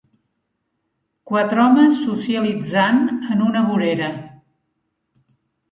Quatre 1.31 1.61
homes 1.65 1.99
socialitzant 2.07 2.99
en 3.37 3.47
una 3.51 3.65
vorera. 3.71 4.13